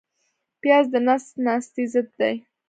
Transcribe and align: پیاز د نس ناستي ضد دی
پیاز 0.61 0.85
د 0.93 0.95
نس 1.07 1.25
ناستي 1.45 1.83
ضد 1.93 2.07
دی 2.19 2.35